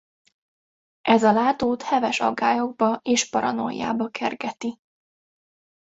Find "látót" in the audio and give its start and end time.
1.31-1.81